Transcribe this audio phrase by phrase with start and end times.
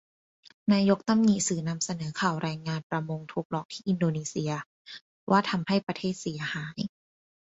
[0.73, 4.53] นายกตำหนิสื่อนำเสนอข่าวแรงงานประมงถูกหลอกที่อินโดนีเชีย
[5.29, 6.77] ว่าทำให้ประเทศเสียหาย